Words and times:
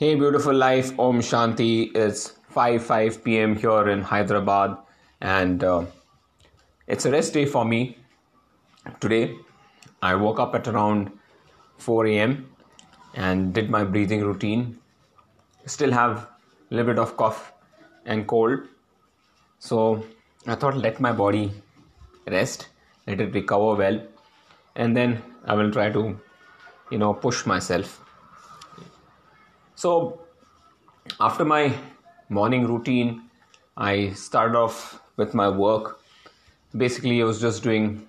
Hey, 0.00 0.14
beautiful 0.14 0.54
life. 0.54 0.92
Om 0.96 1.20
Shanti. 1.28 1.90
It's 1.92 2.34
5 2.50 2.84
5 2.84 3.24
p.m. 3.24 3.56
here 3.56 3.88
in 3.88 4.02
Hyderabad, 4.10 4.76
and 5.20 5.64
uh, 5.64 5.86
it's 6.86 7.04
a 7.04 7.10
rest 7.10 7.32
day 7.32 7.44
for 7.46 7.64
me 7.64 7.98
today. 9.00 9.34
I 10.00 10.14
woke 10.14 10.38
up 10.38 10.54
at 10.54 10.68
around 10.68 11.10
4 11.78 12.06
a.m. 12.06 12.48
and 13.14 13.52
did 13.52 13.70
my 13.70 13.82
breathing 13.82 14.22
routine. 14.22 14.78
Still 15.66 15.90
have 15.90 16.16
a 16.18 16.28
little 16.70 16.92
bit 16.92 17.00
of 17.00 17.16
cough 17.16 17.52
and 18.06 18.24
cold, 18.28 18.68
so 19.58 20.06
I 20.46 20.54
thought 20.54 20.76
let 20.76 21.00
my 21.00 21.10
body 21.10 21.50
rest, 22.28 22.68
let 23.08 23.20
it 23.20 23.34
recover 23.34 23.74
well, 23.74 24.00
and 24.76 24.96
then 24.96 25.20
I 25.44 25.54
will 25.54 25.72
try 25.72 25.90
to, 25.90 26.16
you 26.92 26.98
know, 26.98 27.14
push 27.14 27.46
myself 27.46 28.04
so, 29.78 30.18
after 31.20 31.44
my 31.44 31.72
morning 32.28 32.66
routine, 32.66 33.30
I 33.76 34.10
started 34.10 34.56
off 34.58 35.00
with 35.16 35.34
my 35.34 35.48
work. 35.48 36.00
Basically, 36.76 37.20
I 37.22 37.24
was 37.24 37.40
just 37.40 37.62
doing 37.62 38.04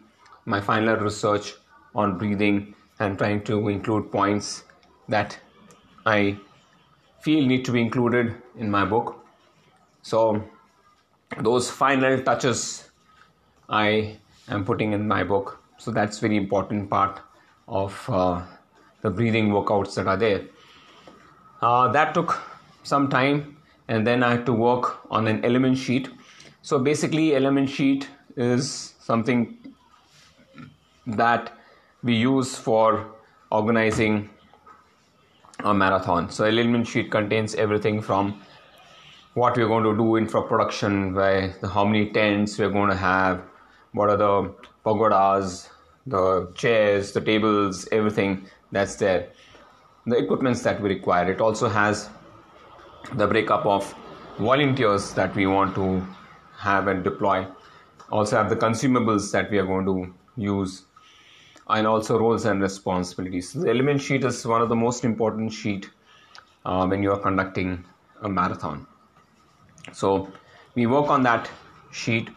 my 0.45 0.61
final 0.61 0.95
research 0.95 1.53
on 1.93 2.17
breathing 2.17 2.73
and 2.99 3.19
trying 3.19 3.43
to 3.43 3.69
include 3.69 4.11
points 4.11 4.63
that 5.09 5.37
I 6.07 6.39
feel 7.21 7.45
need 7.45 7.65
to 7.65 7.71
be 7.71 7.81
included 7.83 8.33
in 8.57 8.71
my 8.71 8.83
book. 8.83 9.23
So, 10.01 10.43
those 11.39 11.69
final 11.69 12.19
touches 12.23 12.89
I 13.69 14.17
am 14.47 14.65
putting 14.65 14.93
in 14.93 15.07
my 15.07 15.23
book. 15.23 15.61
So, 15.77 15.91
that's 15.91 16.17
very 16.17 16.35
important 16.35 16.89
part 16.89 17.19
of 17.67 18.09
uh, 18.09 18.41
the 19.03 19.11
breathing 19.11 19.49
workouts 19.49 19.93
that 19.93 20.07
are 20.07 20.17
there. 20.17 20.45
Uh, 21.61 21.89
that 21.89 22.13
took 22.13 22.41
some 22.83 23.09
time, 23.09 23.57
and 23.89 24.07
then 24.07 24.23
I 24.23 24.31
had 24.31 24.45
to 24.45 24.53
work 24.53 25.01
on 25.11 25.27
an 25.27 25.43
element 25.43 25.77
sheet. 25.77 26.09
So 26.61 26.79
basically, 26.79 27.35
element 27.35 27.69
sheet 27.69 28.09
is 28.37 28.93
something 28.99 29.57
that 31.05 31.51
we 32.01 32.15
use 32.15 32.55
for 32.55 33.11
organizing 33.51 34.29
a 35.59 35.73
marathon. 35.73 36.29
So 36.29 36.45
element 36.45 36.87
sheet 36.87 37.11
contains 37.11 37.55
everything 37.55 38.01
from 38.01 38.41
what 39.33 39.57
we're 39.57 39.67
going 39.67 39.83
to 39.83 39.97
do 39.97 40.15
in 40.15 40.27
for 40.27 40.43
production, 40.43 41.13
where 41.13 41.53
how 41.73 41.83
many 41.83 42.09
tents 42.11 42.57
we're 42.57 42.69
going 42.69 42.89
to 42.89 42.95
have, 42.95 43.41
what 43.91 44.09
are 44.09 44.17
the 44.17 44.53
pagodas, 44.85 45.69
the 46.07 46.51
chairs, 46.55 47.11
the 47.11 47.21
tables, 47.21 47.87
everything 47.91 48.45
that's 48.71 48.95
there 48.95 49.29
the 50.09 50.17
equipments 50.17 50.61
that 50.63 50.81
we 50.81 50.89
require. 50.89 51.31
It 51.31 51.41
also 51.41 51.69
has 51.69 52.09
the 53.13 53.27
breakup 53.27 53.65
of 53.65 53.93
volunteers 54.37 55.13
that 55.13 55.35
we 55.35 55.47
want 55.47 55.75
to 55.75 56.05
have 56.57 56.87
and 56.87 57.03
deploy. 57.03 57.47
Also 58.11 58.37
have 58.37 58.49
the 58.49 58.55
consumables 58.55 59.31
that 59.31 59.51
we 59.51 59.57
are 59.57 59.65
going 59.65 59.85
to 59.85 60.13
use 60.35 60.83
and 61.69 61.85
also 61.85 62.17
roles 62.17 62.45
and 62.45 62.61
responsibilities. 62.61 63.53
The 63.53 63.69
element 63.69 64.01
sheet 64.01 64.23
is 64.23 64.45
one 64.45 64.61
of 64.61 64.69
the 64.69 64.75
most 64.75 65.03
important 65.03 65.53
sheet 65.53 65.89
uh, 66.65 66.87
when 66.87 67.03
you 67.03 67.11
are 67.11 67.19
conducting 67.19 67.85
a 68.21 68.29
marathon. 68.29 68.87
So 69.93 70.31
we 70.75 70.87
work 70.87 71.09
on 71.09 71.23
that 71.23 71.49
sheet 71.91 72.29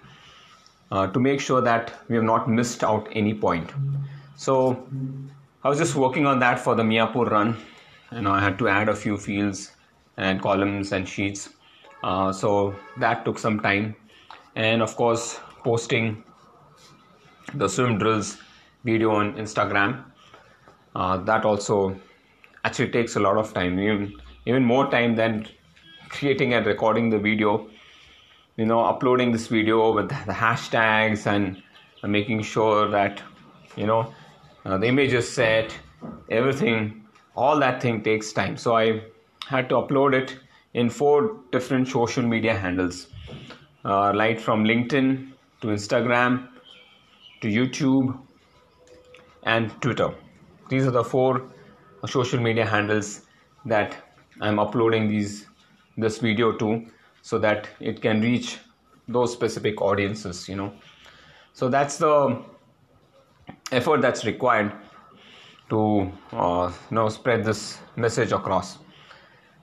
uh, 0.90 1.06
to 1.06 1.18
make 1.18 1.40
sure 1.40 1.60
that 1.62 1.92
we 2.08 2.16
have 2.16 2.24
not 2.24 2.48
missed 2.48 2.84
out 2.84 3.08
any 3.12 3.34
point. 3.34 3.70
So 4.36 4.86
I 5.64 5.68
was 5.68 5.78
just 5.78 5.94
working 5.94 6.26
on 6.26 6.40
that 6.40 6.58
for 6.58 6.74
the 6.74 6.82
Miyapur 6.82 7.30
run. 7.30 7.56
You 8.10 8.22
know, 8.22 8.32
I 8.32 8.40
had 8.40 8.58
to 8.58 8.68
add 8.68 8.88
a 8.88 8.96
few 8.96 9.16
fields 9.16 9.70
and 10.16 10.42
columns 10.42 10.90
and 10.90 11.08
sheets. 11.08 11.50
Uh, 12.02 12.32
so 12.32 12.74
that 12.98 13.24
took 13.24 13.38
some 13.38 13.60
time. 13.60 13.94
And 14.56 14.82
of 14.82 14.96
course, 14.96 15.38
posting 15.62 16.24
the 17.54 17.68
swim 17.68 17.98
drills 17.98 18.38
video 18.82 19.12
on 19.12 19.34
Instagram. 19.34 20.02
Uh, 20.96 21.18
that 21.18 21.44
also 21.44 21.96
actually 22.64 22.90
takes 22.90 23.14
a 23.14 23.20
lot 23.20 23.36
of 23.36 23.54
time, 23.54 23.78
even, 23.78 24.20
even 24.46 24.64
more 24.64 24.90
time 24.90 25.14
than 25.14 25.46
creating 26.08 26.54
and 26.54 26.66
recording 26.66 27.08
the 27.08 27.18
video. 27.18 27.68
You 28.56 28.66
know, 28.66 28.80
uploading 28.80 29.30
this 29.30 29.46
video 29.46 29.92
with 29.92 30.08
the 30.08 30.32
hashtags 30.32 31.26
and 31.26 31.62
making 32.02 32.42
sure 32.42 32.88
that, 32.88 33.22
you 33.76 33.86
know, 33.86 34.12
uh, 34.64 34.78
the 34.78 34.86
image 34.86 35.12
is 35.12 35.28
set 35.28 35.76
everything 36.30 37.04
all 37.34 37.58
that 37.58 37.80
thing 37.82 38.02
takes 38.02 38.32
time. 38.32 38.56
So 38.56 38.76
i 38.76 39.02
had 39.48 39.68
to 39.70 39.74
upload 39.76 40.14
it 40.14 40.38
in 40.74 40.88
four 40.88 41.36
different 41.50 41.88
social 41.88 42.22
media 42.22 42.56
handles. 42.56 43.08
Uh, 43.84 44.12
right 44.14 44.40
from 44.40 44.64
linkedin 44.64 45.32
to 45.60 45.68
instagram 45.68 46.48
to 47.40 47.48
youtube 47.48 48.16
and 49.42 49.72
twitter. 49.80 50.14
These 50.68 50.86
are 50.86 50.92
the 50.92 51.02
four 51.02 51.42
social 52.06 52.40
media 52.40 52.64
handles 52.64 53.22
that 53.64 53.96
i'm 54.40 54.58
uploading 54.58 55.08
these 55.08 55.46
this 55.96 56.18
video 56.18 56.52
to 56.52 56.86
so 57.22 57.38
that 57.38 57.68
it 57.80 58.00
can 58.00 58.20
reach 58.20 58.58
those 59.08 59.32
specific 59.32 59.82
audiences 59.82 60.48
you 60.48 60.56
know. 60.56 60.72
So 61.54 61.68
that's 61.68 61.98
the 61.98 62.42
effort 63.72 64.00
that's 64.02 64.24
required 64.24 64.72
to 65.70 66.12
uh, 66.32 66.72
you 66.90 66.94
know 66.94 67.08
spread 67.08 67.44
this 67.44 67.78
message 67.96 68.32
across. 68.32 68.78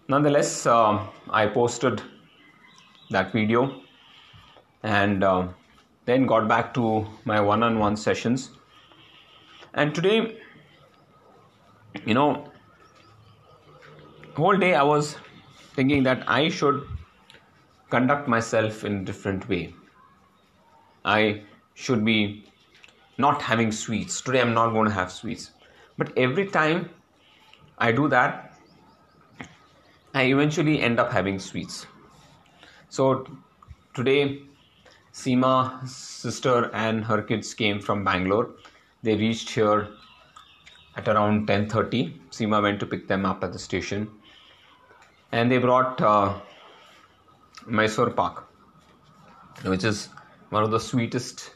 Nonetheless 0.07 0.65
uh, 0.65 1.07
i 1.29 1.45
posted 1.45 2.01
that 3.11 3.31
video 3.31 3.81
and 4.83 5.23
uh, 5.23 5.47
then 6.05 6.25
got 6.25 6.47
back 6.47 6.73
to 6.73 7.05
my 7.25 7.39
one-on-one 7.39 7.95
sessions. 7.95 8.49
And 9.73 9.93
today 9.93 10.37
you 12.05 12.13
know 12.13 12.45
whole 14.35 14.57
day 14.57 14.73
i 14.79 14.83
was 14.89 15.15
thinking 15.75 16.03
that 16.03 16.23
i 16.33 16.49
should 16.57 16.83
conduct 17.89 18.27
myself 18.27 18.83
in 18.85 18.97
a 18.97 19.03
different 19.03 19.47
way. 19.49 19.73
I 21.03 21.41
should 21.73 22.05
be 22.05 22.45
not 23.19 23.41
having 23.41 23.71
sweets. 23.71 24.21
Today 24.21 24.41
I'm 24.41 24.53
not 24.53 24.71
going 24.71 24.87
to 24.87 24.93
have 24.93 25.11
sweets. 25.11 25.51
But 25.97 26.17
every 26.17 26.47
time 26.47 26.89
I 27.77 27.91
do 27.91 28.07
that, 28.07 28.57
I 30.13 30.23
eventually 30.23 30.81
end 30.81 30.99
up 30.99 31.11
having 31.11 31.37
sweets. 31.37 31.85
So 32.87 33.27
today, 33.93 34.41
Seema's 35.13 35.95
sister 35.95 36.71
and 36.73 37.03
her 37.03 37.21
kids 37.21 37.53
came 37.53 37.79
from 37.81 38.03
Bangalore. 38.05 38.51
They 39.03 39.15
reached 39.15 39.49
here 39.49 39.89
at 40.95 41.07
around 41.07 41.47
10:30. 41.47 42.13
Seema 42.31 42.61
went 42.61 42.79
to 42.79 42.85
pick 42.85 43.07
them 43.07 43.25
up 43.25 43.43
at 43.43 43.51
the 43.51 43.59
station, 43.59 44.09
and 45.31 45.51
they 45.51 45.57
brought 45.57 46.01
uh, 46.01 46.39
Mysore 47.67 48.09
pak, 48.11 48.43
which 49.63 49.83
is 49.83 50.07
one 50.49 50.63
of 50.63 50.71
the 50.71 50.79
sweetest 50.79 51.51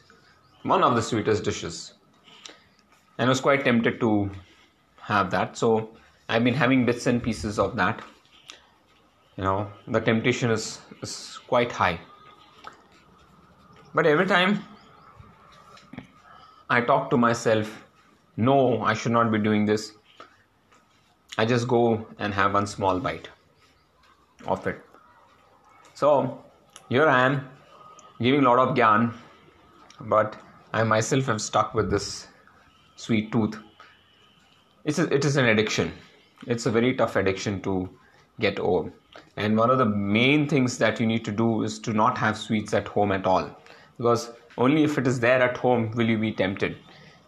one 0.64 0.82
of 0.82 0.94
the 0.96 1.02
sweetest 1.02 1.44
dishes. 1.44 1.94
And 3.18 3.26
I 3.26 3.28
was 3.28 3.40
quite 3.40 3.64
tempted 3.64 4.00
to 4.00 4.30
have 5.00 5.30
that. 5.30 5.56
So 5.56 5.90
I've 6.28 6.42
been 6.42 6.54
having 6.54 6.84
bits 6.84 7.06
and 7.06 7.22
pieces 7.22 7.58
of 7.58 7.76
that. 7.76 8.02
You 9.36 9.44
know, 9.44 9.70
the 9.86 10.00
temptation 10.00 10.50
is, 10.50 10.80
is 11.02 11.38
quite 11.46 11.70
high. 11.70 12.00
But 13.94 14.06
every 14.06 14.26
time 14.26 14.64
I 16.70 16.80
talk 16.80 17.10
to 17.10 17.16
myself, 17.16 17.84
no, 18.36 18.82
I 18.82 18.94
should 18.94 19.12
not 19.12 19.30
be 19.30 19.38
doing 19.38 19.66
this. 19.66 19.92
I 21.36 21.44
just 21.44 21.68
go 21.68 22.06
and 22.18 22.32
have 22.32 22.54
one 22.54 22.66
small 22.66 22.98
bite 22.98 23.28
of 24.46 24.66
it. 24.66 24.80
So 25.92 26.42
here 26.88 27.06
I 27.06 27.26
am 27.26 27.48
giving 28.20 28.40
a 28.40 28.48
lot 28.48 28.58
of 28.58 28.74
gyan, 28.74 29.14
but 30.00 30.36
I 30.74 30.82
myself 30.82 31.28
am 31.28 31.38
stuck 31.38 31.72
with 31.72 31.88
this 31.88 32.26
sweet 32.96 33.30
tooth. 33.30 33.56
It's 34.84 34.98
a, 34.98 35.04
it 35.14 35.24
is 35.24 35.36
an 35.36 35.44
addiction. 35.44 35.92
It's 36.48 36.66
a 36.66 36.70
very 36.72 36.96
tough 36.96 37.14
addiction 37.14 37.62
to 37.62 37.88
get 38.40 38.58
over. 38.58 38.92
And 39.36 39.56
one 39.56 39.70
of 39.70 39.78
the 39.78 39.84
main 39.84 40.48
things 40.48 40.76
that 40.78 40.98
you 40.98 41.06
need 41.06 41.24
to 41.26 41.30
do 41.30 41.62
is 41.62 41.78
to 41.78 41.92
not 41.92 42.18
have 42.18 42.36
sweets 42.36 42.74
at 42.74 42.88
home 42.88 43.12
at 43.12 43.24
all. 43.24 43.56
Because 43.98 44.32
only 44.58 44.82
if 44.82 44.98
it 44.98 45.06
is 45.06 45.20
there 45.20 45.40
at 45.40 45.56
home 45.56 45.92
will 45.92 46.08
you 46.08 46.18
be 46.18 46.32
tempted. 46.32 46.76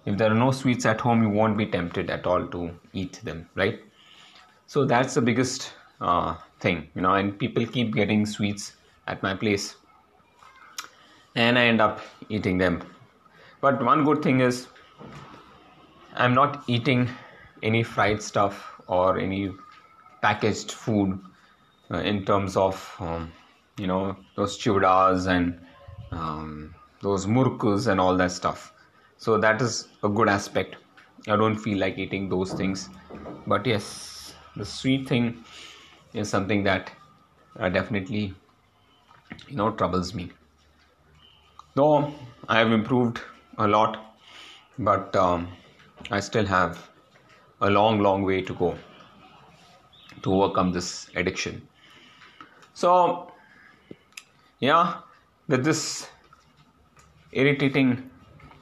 If 0.07 0.19
there 0.19 0.33
are 0.33 0.35
no 0.35 0.51
sweets 0.51 0.85
at 0.85 1.01
home, 1.01 1.23
you 1.23 1.29
won't 1.29 1.57
be 1.57 1.67
tempted 1.67 2.11
at 2.11 2.27
all 2.27 2.49
to 2.49 2.73
eat 2.95 3.21
them, 3.23 3.49
right? 3.55 3.81
So 4.67 4.85
that's 4.85 5.15
the 5.15 5.23
biggest 5.23 5.73
uh, 6.01 6.35
thing, 6.59 6.89
you 6.97 7.03
know. 7.03 7.15
And 7.15 7.39
people 7.39 7.65
keep 7.65 7.95
getting 7.95 8.27
sweets 8.27 8.73
at 9.07 9.23
my 9.23 9.37
place, 9.37 9.77
and 11.37 11.57
I 11.57 11.67
end 11.67 11.81
up 11.81 12.01
eating 12.29 12.59
them 12.59 12.83
but 13.61 13.83
one 13.85 14.05
good 14.05 14.23
thing 14.23 14.41
is, 14.41 14.69
I'm 16.15 16.35
not 16.35 16.65
eating 16.67 17.09
any 17.63 17.83
fried 17.83 18.23
stuff 18.23 18.81
or 18.87 19.19
any 19.19 19.53
packaged 20.23 20.73
food 20.73 21.19
uh, 21.91 21.99
in 21.99 22.25
terms 22.25 22.57
of 22.57 22.97
um, 23.01 23.33
you 23.79 23.87
know 23.87 24.17
those 24.37 24.59
chivdas 24.59 25.27
and 25.27 25.61
um, 26.13 26.75
those 27.03 27.27
murkus 27.27 27.87
and 27.89 28.01
all 28.01 28.17
that 28.17 28.33
stuff. 28.33 28.73
So 29.19 29.39
that 29.39 29.61
is 29.63 29.89
a 30.03 30.09
good 30.09 30.29
aspect. 30.29 30.77
I 31.29 31.37
don't 31.37 31.57
feel 31.57 31.79
like 31.79 31.99
eating 31.99 32.29
those 32.29 32.53
things. 32.53 32.89
But 33.47 33.67
yes 33.67 34.35
the 34.57 34.65
sweet 34.65 35.07
thing 35.09 35.45
is 36.15 36.29
something 36.31 36.63
that 36.65 36.91
uh, 37.59 37.69
definitely 37.69 38.35
you 39.49 39.57
know 39.57 39.71
troubles 39.73 40.15
me. 40.15 40.31
Though 41.75 42.15
i 42.49 42.59
have 42.59 42.73
improved 42.73 43.21
a 43.59 43.67
lot 43.67 44.17
but 44.79 45.15
um, 45.17 45.49
i 46.11 46.21
still 46.21 46.47
have 46.47 46.91
a 47.61 47.71
long 47.71 48.01
long 48.01 48.23
way 48.23 48.43
to 48.43 48.55
go 48.55 48.77
to 50.23 50.33
overcome 50.35 50.73
this 50.73 51.09
addiction. 51.15 51.67
So 52.75 53.33
yeah 54.61 54.99
with 55.49 55.65
this 55.65 56.09
irritating 57.33 58.11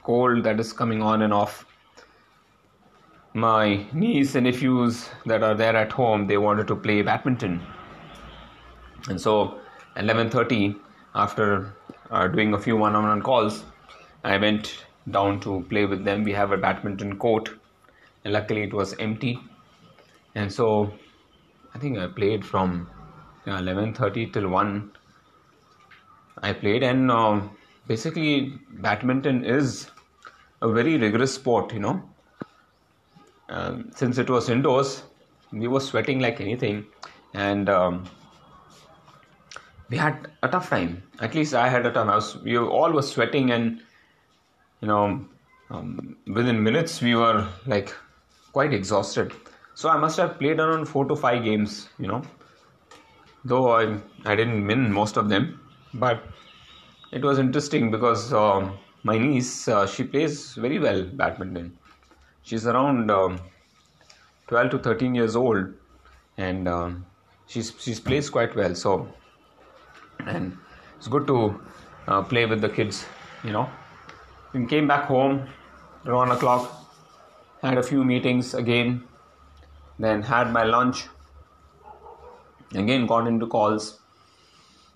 cold 0.03 0.43
that 0.43 0.59
is 0.59 0.71
coming 0.71 1.01
on 1.01 1.21
and 1.23 1.33
off 1.33 1.65
my 3.33 3.85
niece 3.91 4.35
and 4.35 4.45
nephews 4.45 5.09
that 5.25 5.43
are 5.43 5.55
there 5.55 5.75
at 5.75 5.91
home 5.91 6.27
they 6.27 6.37
wanted 6.37 6.67
to 6.67 6.75
play 6.75 7.01
badminton. 7.01 7.61
And 9.09 9.19
so 9.19 9.59
11:30 9.97 10.79
after 11.13 11.73
uh, 12.11 12.27
doing 12.27 12.53
a 12.53 12.59
few 12.59 12.77
one-on-one 12.77 13.21
calls 13.21 13.63
i 14.23 14.37
went 14.37 14.84
down 15.09 15.39
to 15.41 15.65
play 15.69 15.85
with 15.85 16.03
them. 16.03 16.23
We 16.23 16.33
have 16.33 16.51
a 16.51 16.57
badminton 16.57 17.17
court. 17.17 17.49
And 18.23 18.33
luckily 18.33 18.63
it 18.63 18.73
was 18.73 18.95
empty. 18.99 19.39
And 20.35 20.51
so 20.51 20.93
i 21.73 21.77
think 21.77 21.97
i 21.97 22.07
played 22.07 22.45
from 22.45 22.89
11:30 23.45 24.31
till 24.33 24.47
1 24.47 24.91
i 26.49 26.53
played 26.53 26.83
and 26.83 27.11
uh, 27.11 27.41
basically 27.87 28.53
badminton 28.85 29.43
is 29.43 29.91
a 30.61 30.69
very 30.77 30.97
rigorous 30.97 31.33
sport 31.33 31.73
you 31.73 31.79
know. 31.79 32.01
Um, 33.49 33.91
since 33.93 34.17
it 34.17 34.29
was 34.29 34.49
indoors 34.49 35.03
we 35.51 35.67
were 35.67 35.79
sweating 35.79 36.19
like 36.19 36.41
anything. 36.41 36.85
And 37.33 37.69
um, 37.69 38.05
we 39.89 39.97
had 39.97 40.31
a 40.41 40.47
tough 40.47 40.69
time. 40.69 41.03
At 41.19 41.35
least 41.35 41.53
i 41.53 41.67
had 41.69 41.85
a 41.85 41.91
tough 41.91 42.09
I 42.09 42.15
was, 42.15 42.37
we 42.43 42.57
all 42.57 42.91
were 42.91 43.01
sweating 43.01 43.51
and 43.51 43.81
you 44.81 44.87
know 44.87 45.25
um, 45.69 46.15
within 46.27 46.61
minutes 46.63 47.01
we 47.01 47.15
were 47.15 47.47
like 47.65 47.93
quite 48.51 48.73
exhausted. 48.73 49.33
So 49.73 49.89
i 49.89 49.97
must 49.97 50.17
have 50.17 50.39
played 50.39 50.59
around 50.59 50.85
four 50.85 51.05
to 51.05 51.15
five 51.15 51.43
games 51.43 51.89
you 51.99 52.07
know. 52.07 52.21
Though 53.43 53.71
i, 53.73 53.97
I 54.25 54.35
didn't 54.35 54.65
win 54.67 54.91
most 54.91 55.17
of 55.17 55.29
them 55.29 55.59
but 55.93 56.23
it 57.11 57.23
was 57.23 57.39
interesting 57.39 57.91
because 57.91 58.33
uh, 58.33 58.71
my 59.03 59.17
niece 59.17 59.67
uh, 59.67 59.85
she 59.87 60.03
plays 60.03 60.53
very 60.55 60.79
well 60.79 61.03
badminton. 61.03 61.77
She's 62.43 62.67
around 62.67 63.11
um, 63.11 63.39
12 64.47 64.71
to 64.71 64.79
13 64.79 65.15
years 65.15 65.35
old 65.35 65.73
and 66.37 66.67
um, 66.67 67.05
she's 67.47 67.73
she's 67.79 67.99
plays 67.99 68.29
quite 68.29 68.55
well 68.55 68.75
so 68.75 69.07
and 70.25 70.57
it's 70.97 71.07
good 71.07 71.27
to 71.27 71.59
uh, 72.07 72.21
play 72.21 72.45
with 72.45 72.61
the 72.61 72.69
kids 72.69 73.05
you 73.43 73.51
know 73.51 73.69
and 74.55 74.69
came 74.69 74.87
back 74.87 75.05
home 75.15 75.35
around 76.05 76.29
one 76.29 76.31
o'clock 76.37 76.71
had 77.61 77.77
a 77.77 77.83
few 77.91 78.03
meetings 78.13 78.53
again 78.63 78.95
then 80.07 80.21
had 80.31 80.51
my 80.57 80.63
lunch 80.63 81.05
again 82.83 83.05
got 83.13 83.27
into 83.33 83.47
calls 83.57 83.99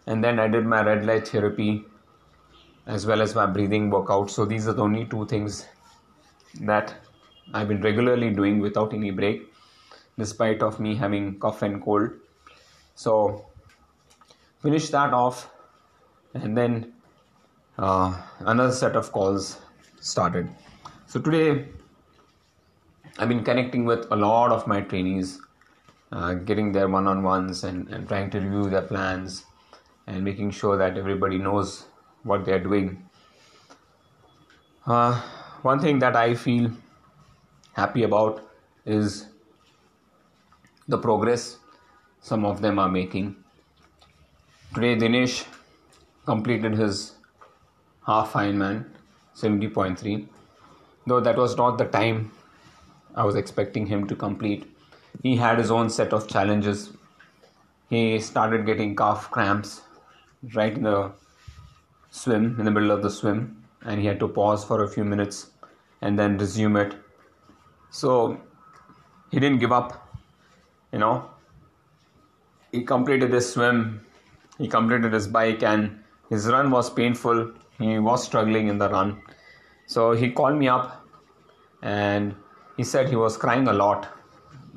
and 0.08 0.24
then 0.24 0.40
i 0.40 0.48
did 0.58 0.66
my 0.76 0.82
red 0.90 1.06
light 1.12 1.28
therapy 1.28 1.72
as 2.90 3.06
well 3.06 3.22
as 3.22 3.36
my 3.36 3.46
breathing 3.46 3.90
workout. 3.92 4.32
So 4.32 4.46
these 4.46 4.68
are 4.68 4.74
the 4.74 4.82
only 4.82 5.06
two 5.06 5.26
things 5.28 5.66
that 6.62 6.94
i've 7.54 7.68
been 7.68 7.82
regularly 7.82 8.30
doing 8.32 8.60
without 8.60 8.94
any 8.94 9.12
break 9.12 9.44
despite 10.18 10.64
of 10.64 10.80
me 10.80 10.96
having 10.96 11.40
cough 11.40 11.62
and 11.62 11.82
cold. 11.84 12.10
So 12.96 13.46
finish 14.62 14.90
that 14.90 15.14
off 15.14 15.50
and 16.34 16.58
then 16.58 16.94
uh, 17.80 18.14
another 18.40 18.72
set 18.72 18.96
of 18.96 19.12
calls 19.12 19.58
started. 20.02 20.50
So 21.08 21.20
today 21.20 21.66
i've 23.18 23.28
been 23.28 23.44
connecting 23.44 23.86
with 23.86 24.06
a 24.12 24.16
lot 24.16 24.52
of 24.52 24.66
my 24.68 24.80
trainees 24.82 25.42
uh, 26.12 26.34
getting 26.34 26.72
their 26.72 26.88
one-on-ones 26.88 27.64
and, 27.64 27.88
and 27.90 28.08
trying 28.08 28.30
to 28.30 28.40
review 28.40 28.70
their 28.70 28.82
plans 28.82 29.46
and 30.08 30.24
making 30.24 30.52
sure 30.52 30.78
that 30.78 30.98
everybody 30.98 31.38
knows 31.38 31.86
what 32.24 32.46
they're 32.46 32.64
doing. 32.64 33.04
Uh, 34.86 35.22
one 35.62 35.80
thing 35.80 36.00
that 36.00 36.16
i 36.16 36.34
feel 36.34 36.72
happy 37.74 38.04
about 38.04 38.42
is 38.86 39.28
the 40.88 40.98
progress 40.98 41.58
some 42.22 42.46
of 42.46 42.62
them 42.62 42.80
are 42.80 42.90
making. 42.90 43.36
Today 44.74 44.96
dinesh 44.96 45.46
completed 46.26 46.74
his 46.74 47.19
half 48.10 48.34
Ironman 48.42 48.86
70.3 49.36 50.28
though 51.08 51.20
that 51.28 51.38
was 51.38 51.56
not 51.58 51.78
the 51.78 51.86
time 51.86 52.32
I 53.16 53.26
was 53.26 53.36
expecting 53.36 53.86
him 53.88 54.08
to 54.08 54.16
complete. 54.16 54.66
He 55.24 55.36
had 55.36 55.58
his 55.58 55.72
own 55.72 55.90
set 55.90 56.14
of 56.14 56.28
challenges. 56.28 56.92
He 57.90 58.20
started 58.20 58.66
getting 58.66 58.96
calf 58.96 59.30
cramps 59.32 59.82
right 60.54 60.74
in 60.74 60.84
the 60.84 61.12
swim 62.12 62.56
in 62.60 62.66
the 62.66 62.72
middle 62.72 62.92
of 62.92 63.02
the 63.02 63.10
swim 63.10 63.64
and 63.84 64.00
he 64.00 64.06
had 64.06 64.20
to 64.20 64.28
pause 64.28 64.64
for 64.64 64.84
a 64.84 64.88
few 64.88 65.04
minutes 65.04 65.52
and 66.02 66.18
then 66.18 66.38
resume 66.38 66.78
it. 66.78 66.96
So 67.90 68.40
he 69.32 69.40
didn't 69.40 69.60
give 69.60 69.72
up 69.72 70.18
you 70.94 71.00
know. 71.00 71.30
He 72.72 72.84
completed 72.84 73.34
his 73.34 73.52
swim 73.52 74.06
he 74.58 74.68
completed 74.68 75.14
his 75.14 75.28
bike 75.28 75.64
and 75.64 76.04
his 76.30 76.48
run 76.48 76.70
was 76.70 76.90
painful 76.90 77.52
he 77.80 77.98
was 77.98 78.24
struggling 78.24 78.68
in 78.68 78.78
the 78.78 78.90
run. 78.90 79.22
So 79.88 80.12
he 80.12 80.30
called 80.32 80.58
me 80.58 80.68
up 80.68 81.06
and 81.82 82.36
he 82.78 82.84
said 82.84 83.10
he 83.10 83.16
was 83.16 83.38
crying 83.38 83.68
a 83.68 83.74
lot. 83.74 84.08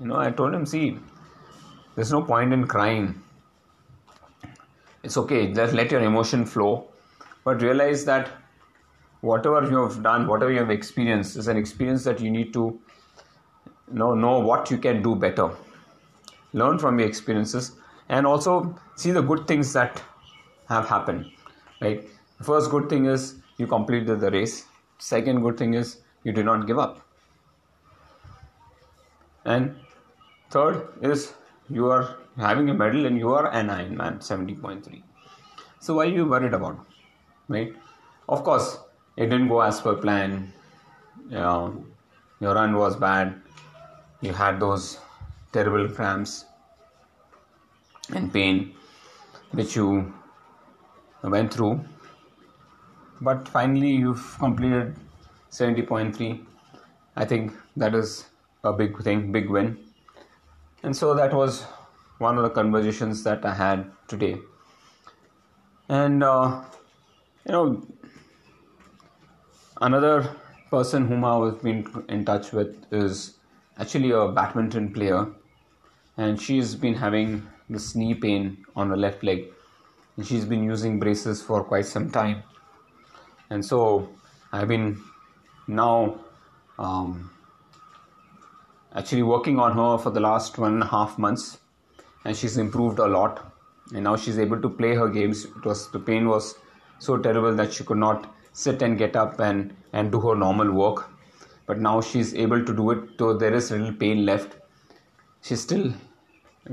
You 0.00 0.06
know 0.06 0.16
i 0.16 0.31
told 0.31 0.54
him 0.54 0.64
see 0.66 0.99
there's 1.94 2.12
no 2.12 2.22
point 2.22 2.52
in 2.52 2.66
crying. 2.66 3.22
It's 5.02 5.16
okay 5.16 5.52
just 5.52 5.75
let 5.75 5.90
your 5.90 6.00
emotion 6.00 6.47
flow. 6.47 6.87
But 7.44 7.61
realize 7.61 8.04
that 8.04 8.30
whatever 9.21 9.68
you 9.68 9.82
have 9.82 10.02
done 10.02 10.26
whatever 10.26 10.52
you 10.52 10.61
have 10.61 10.71
experienced 10.71 11.37
is 11.37 11.49
an 11.49 11.56
experience 11.56 12.04
that 12.04 12.21
you 12.21 12.30
need 12.30 12.52
to 12.52 12.80
know 13.90 14.14
know 14.14 14.38
what 14.38 14.71
you 14.71 14.78
can 14.78 15.02
do 15.02 15.14
better. 15.14 15.50
Learn 16.52 16.78
from 16.78 16.99
your 16.99 17.09
experiences 17.09 17.73
and 18.09 18.26
also 18.26 18.78
see 18.97 19.11
the 19.11 19.23
good 19.23 19.47
things 19.47 19.73
that 19.73 20.02
have 20.68 20.88
happened 20.88 21.30
right 21.80 22.09
first 22.44 22.70
good 22.70 22.88
thing 22.88 23.06
is 23.06 23.37
you 23.58 23.66
completed 23.66 24.20
the 24.20 24.30
race. 24.30 24.66
Second 24.99 25.42
good 25.42 25.56
thing 25.58 25.75
is 25.75 25.99
you 26.25 26.32
did 26.32 26.44
not 26.44 26.66
give 26.66 26.78
up. 26.78 27.00
And 29.44 29.76
third 30.50 30.88
is 31.02 31.34
you 31.68 31.90
are 31.90 32.16
having 32.37 32.70
a 32.70 32.75
medal 32.75 33.06
and 33.06 33.18
you 33.18 33.32
are 33.32 33.50
an 33.52 33.68
Ironman 33.68 34.18
70.3 34.18 35.02
so 35.84 35.94
why 35.94 36.04
are 36.04 36.14
you 36.16 36.25
worried 36.25 36.54
about 36.54 36.87
right? 37.49 37.75
Of 38.28 38.44
course 38.44 38.78
it 39.16 39.26
didn't 39.26 39.49
go 39.49 39.61
as 39.61 39.80
per 39.80 39.94
plan. 39.96 40.52
You 41.28 41.38
know, 41.38 41.84
your 42.38 42.54
run 42.54 42.76
was 42.76 42.94
bad. 42.94 43.40
You 44.20 44.32
had 44.32 44.61
those 44.61 44.99
terrible 45.52 45.88
cramps 45.88 46.44
and 48.14 48.32
pain 48.32 48.75
which 49.50 49.75
you 49.75 50.14
went 51.25 51.52
through 51.52 51.84
but 53.29 53.49
finally 53.57 53.91
you've 54.02 54.26
completed 54.38 54.95
70.3 55.50 56.45
i 57.17 57.25
think 57.25 57.52
that 57.76 57.95
is 57.95 58.25
a 58.64 58.73
big 58.73 59.02
thing 59.02 59.33
big 59.33 59.49
win. 59.50 59.76
And 60.85 60.97
so 60.97 61.14
that 61.14 61.33
was 61.33 61.62
one 62.19 62.37
of 62.37 62.45
the 62.45 62.50
conversations 62.50 63.23
that 63.25 63.45
i 63.45 63.55
had 63.55 63.91
today. 64.09 64.37
And 65.88 66.23
uh, 66.23 66.62
you 67.47 67.52
know 67.52 67.87
another 69.81 70.37
person 70.71 71.07
whom 71.07 71.25
i 71.25 71.37
was 71.37 71.55
been 71.62 71.81
in 72.09 72.25
touch 72.25 72.52
with 72.52 72.93
is 72.93 73.35
actually 73.79 74.12
a 74.12 74.29
badminton 74.29 74.93
player. 74.93 75.26
And 76.17 76.41
she's 76.41 76.75
been 76.75 76.95
having 76.95 77.47
this 77.69 77.95
knee 77.95 78.14
pain 78.14 78.64
on 78.76 78.91
her 78.91 78.97
left 78.97 79.23
leg. 79.25 79.47
And 80.17 80.26
she's 80.26 80.45
been 80.45 80.62
using 80.62 80.99
braces 81.00 81.43
for 81.43 81.64
quite 81.64 81.87
some 81.87 82.11
time 82.11 82.43
and 83.52 83.64
so 83.71 83.78
i've 84.52 84.68
been 84.75 84.87
now 85.66 85.94
um, 86.78 87.30
actually 88.94 89.23
working 89.23 89.59
on 89.59 89.73
her 89.73 89.97
for 89.99 90.11
the 90.11 90.21
last 90.21 90.59
one 90.59 90.75
and 90.75 90.82
a 90.82 90.87
half 90.87 91.18
months 91.18 91.59
and 92.25 92.37
she's 92.37 92.56
improved 92.56 92.99
a 92.99 93.06
lot. 93.06 93.52
And 93.92 94.04
now 94.04 94.16
she's 94.16 94.38
able 94.38 94.61
to 94.61 94.68
play 94.68 94.94
her 94.94 95.09
games. 95.09 95.44
It 95.44 95.64
was 95.64 95.90
the 95.90 95.99
pain 95.99 96.28
was 96.28 96.54
so 96.99 97.16
terrible 97.18 97.54
that 97.56 97.73
she 97.73 97.85
could 97.85 97.99
not 97.99 98.32
sit 98.52 98.82
and 98.82 98.99
get 98.99 99.16
up 99.16 99.40
and 99.40 99.75
and 99.92 100.12
do 100.12 100.21
her 100.21 100.35
normal 100.35 100.71
work. 100.71 101.11
But 101.66 101.80
now 101.80 102.00
she's 102.00 102.35
able 102.35 102.64
to 102.64 102.75
do 102.75 102.90
it 102.90 103.18
though 103.18 103.37
there 103.37 103.54
is 103.54 103.71
little 103.71 103.92
pain 103.92 104.25
left. 104.25 104.56
She 105.42 105.56
still 105.56 105.92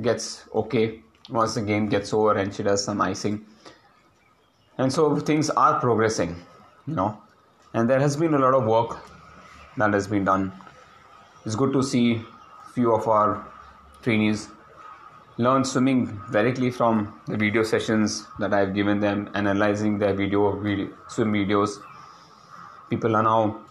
gets 0.02 0.46
okay 0.54 1.02
once 1.30 1.56
the 1.56 1.62
game 1.62 1.88
gets 1.90 2.14
over 2.14 2.38
and 2.38 2.54
she 2.54 2.64
does 2.64 2.84
some 2.84 3.02
icing. 3.02 3.46
And 4.78 4.94
so 4.94 5.16
things 5.18 5.50
are 5.50 5.80
progressing 5.80 6.36
you 6.90 6.96
know 6.96 7.10
and 7.74 7.90
there 7.90 8.00
has 8.00 8.18
been 8.24 8.34
a 8.34 8.40
lot 8.46 8.54
of 8.60 8.66
work 8.76 8.98
that 9.78 9.94
has 9.94 10.08
been 10.08 10.26
done 10.34 10.52
it's 11.46 11.56
good 11.56 11.74
to 11.74 11.84
see 11.92 12.06
few 12.74 12.94
of 12.94 13.08
our 13.08 13.46
trainees 14.02 14.50
learn 15.40 15.64
swimming 15.64 16.22
directly 16.34 16.70
from 16.70 17.14
the 17.28 17.38
video 17.38 17.64
sessions 17.64 18.28
that 18.40 18.54
I've 18.54 18.74
given 18.76 19.00
them, 19.00 19.30
analyzing 19.36 19.98
their 19.98 20.14
video, 20.14 20.60
video 20.60 20.90
swim 21.08 21.32
videos. 21.32 21.82
People 22.90 23.16
are 23.16 23.24
now 23.24 23.62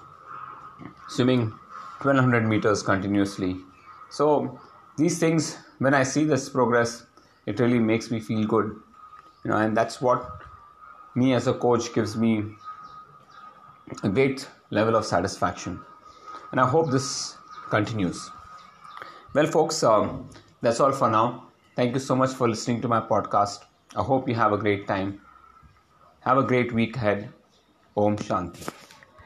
swimming 1.09 1.51
1200 2.01 2.49
meters 2.49 2.83
continuously. 2.83 3.59
So 4.09 4.59
these 4.97 5.19
things, 5.19 5.59
when 5.79 5.93
I 5.93 6.05
see 6.05 6.25
this 6.25 6.49
progress, 6.49 7.05
it 7.45 7.61
really 7.61 7.79
makes 7.79 8.11
me 8.11 8.21
feel 8.21 8.47
good, 8.47 8.75
you 9.45 9.51
know, 9.51 9.59
and 9.59 9.77
that's 9.77 10.01
what 10.01 10.27
me 11.15 11.35
as 11.35 11.49
a 11.49 11.53
coach 11.53 11.93
gives 11.93 12.17
me 12.17 12.45
a 14.03 14.09
great 14.09 14.49
level 14.71 14.97
of 14.97 15.05
satisfaction, 15.05 15.81
and 16.53 16.61
I 16.61 16.67
hope 16.67 16.91
this 16.91 17.37
continues. 17.71 18.31
Well, 19.35 19.47
folks, 19.47 19.83
um, 19.83 20.29
that's 20.63 20.81
all 20.81 20.93
for 20.93 21.11
now. 21.11 21.49
Thank 21.77 21.95
you 21.95 22.01
so 22.01 22.17
much 22.17 22.31
for 22.31 22.49
listening 22.49 22.81
to 22.83 22.89
my 22.89 23.01
podcast. 23.01 23.65
I 23.97 24.03
hope 24.03 24.29
you 24.29 24.35
have 24.35 24.53
a 24.53 24.59
great 24.59 24.89
time. 24.89 25.21
Have 26.21 26.39
a 26.39 26.43
great 26.43 26.73
week 26.73 26.97
ahead. 26.97 27.33
Om 27.97 28.17
Shanti. 28.17 28.88